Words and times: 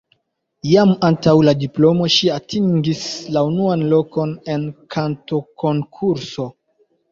Jam 0.69 0.93
antaŭ 1.09 1.33
la 1.47 1.53
diplomo 1.63 2.07
ŝi 2.13 2.31
atingis 2.37 3.03
la 3.37 3.45
unuan 3.51 3.85
lokon 3.93 4.35
en 4.57 4.67
kantokonkurso. 4.97 6.51